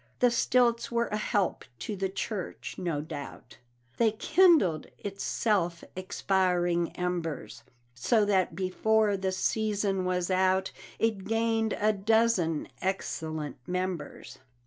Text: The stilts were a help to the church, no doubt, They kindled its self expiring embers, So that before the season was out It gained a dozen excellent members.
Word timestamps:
The 0.17 0.31
stilts 0.31 0.91
were 0.91 1.09
a 1.09 1.15
help 1.17 1.63
to 1.77 1.95
the 1.95 2.09
church, 2.09 2.73
no 2.79 3.01
doubt, 3.01 3.59
They 3.97 4.13
kindled 4.13 4.87
its 4.97 5.23
self 5.23 5.83
expiring 5.95 6.89
embers, 6.93 7.61
So 7.93 8.25
that 8.25 8.55
before 8.55 9.15
the 9.15 9.31
season 9.31 10.03
was 10.03 10.31
out 10.31 10.71
It 10.97 11.25
gained 11.25 11.73
a 11.79 11.93
dozen 11.93 12.69
excellent 12.81 13.57
members. 13.67 14.39